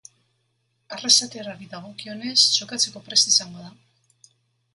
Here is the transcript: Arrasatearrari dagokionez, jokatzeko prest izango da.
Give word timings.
Arrasatearrari 0.95 1.67
dagokionez, 1.73 2.35
jokatzeko 2.57 3.05
prest 3.11 3.31
izango 3.35 3.69
da. 3.69 4.33